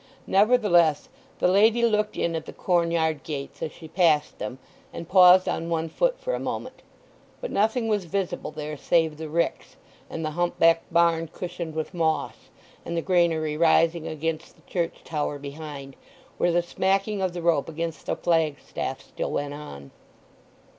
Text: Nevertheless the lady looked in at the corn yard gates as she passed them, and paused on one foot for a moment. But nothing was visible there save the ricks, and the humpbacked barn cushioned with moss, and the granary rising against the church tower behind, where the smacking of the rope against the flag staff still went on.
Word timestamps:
Nevertheless 0.25 1.09
the 1.37 1.47
lady 1.47 1.83
looked 1.83 2.17
in 2.17 2.35
at 2.35 2.47
the 2.47 2.53
corn 2.53 2.89
yard 2.89 3.21
gates 3.21 3.61
as 3.61 3.71
she 3.71 3.87
passed 3.87 4.39
them, 4.39 4.57
and 4.91 5.07
paused 5.07 5.47
on 5.47 5.69
one 5.69 5.89
foot 5.89 6.19
for 6.19 6.33
a 6.33 6.39
moment. 6.39 6.81
But 7.39 7.51
nothing 7.51 7.87
was 7.87 8.05
visible 8.05 8.49
there 8.49 8.75
save 8.77 9.17
the 9.17 9.29
ricks, 9.29 9.75
and 10.09 10.25
the 10.25 10.31
humpbacked 10.31 10.91
barn 10.91 11.27
cushioned 11.31 11.75
with 11.75 11.93
moss, 11.93 12.49
and 12.83 12.97
the 12.97 13.03
granary 13.03 13.55
rising 13.57 14.07
against 14.07 14.55
the 14.55 14.63
church 14.63 15.01
tower 15.03 15.37
behind, 15.37 15.95
where 16.39 16.51
the 16.51 16.63
smacking 16.63 17.21
of 17.21 17.33
the 17.33 17.43
rope 17.43 17.69
against 17.69 18.07
the 18.07 18.15
flag 18.15 18.55
staff 18.59 19.01
still 19.03 19.29
went 19.31 19.53
on. 19.53 19.91